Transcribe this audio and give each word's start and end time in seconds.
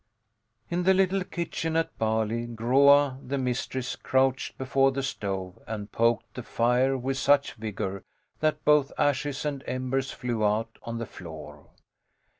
In 0.71 0.81
the 0.81 0.95
little 0.95 1.23
kitchen 1.23 1.75
at 1.75 1.95
Bali, 1.99 2.47
Groa, 2.47 3.19
the 3.23 3.37
mistress, 3.37 3.95
crouched 3.95 4.57
before 4.57 4.91
the 4.91 5.03
stove 5.03 5.59
and 5.67 5.91
poked 5.91 6.33
the 6.33 6.41
fire 6.41 6.97
with 6.97 7.17
such 7.19 7.53
vigour 7.53 8.03
that 8.39 8.65
both 8.65 8.91
ashes 8.97 9.45
and 9.45 9.63
embers 9.67 10.09
flew 10.09 10.43
out 10.43 10.79
on 10.81 10.97
the 10.97 11.05
floor. 11.05 11.67